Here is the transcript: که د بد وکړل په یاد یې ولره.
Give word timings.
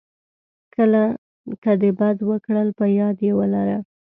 که 1.63 1.71
د 1.81 1.83
بد 1.99 2.17
وکړل 2.29 2.69
په 2.79 2.85
یاد 2.99 3.17
یې 3.25 3.31
ولره. 3.39 3.77